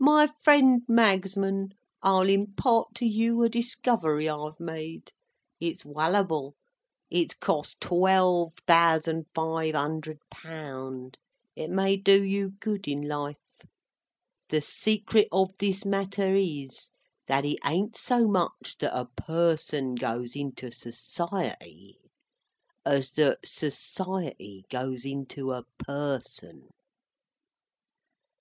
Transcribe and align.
"My 0.00 0.26
friend 0.42 0.82
Magsman, 0.88 1.74
I'll 2.02 2.28
impart 2.28 2.96
to 2.96 3.06
you 3.06 3.44
a 3.44 3.48
discovery 3.48 4.28
I've 4.28 4.58
made. 4.58 5.12
It's 5.60 5.84
wallable; 5.84 6.54
it's 7.10 7.34
cost 7.34 7.80
twelve 7.80 8.54
thousand 8.66 9.26
five 9.32 9.76
hundred 9.76 10.18
pound; 10.32 11.16
it 11.54 11.70
may 11.70 11.96
do 11.96 12.24
you 12.24 12.54
good 12.58 12.88
in 12.88 13.06
life—The 13.06 14.60
secret 14.62 15.28
of 15.30 15.56
this 15.58 15.84
matter 15.84 16.34
is, 16.34 16.90
that 17.28 17.44
it 17.44 17.58
ain't 17.64 17.96
so 17.96 18.26
much 18.26 18.74
that 18.80 18.98
a 18.98 19.04
person 19.16 19.94
goes 19.94 20.34
into 20.34 20.72
Society, 20.72 22.00
as 22.84 23.12
that 23.12 23.38
Society 23.46 24.64
goes 24.68 25.04
into 25.04 25.52
a 25.52 25.62
person." 25.78 26.70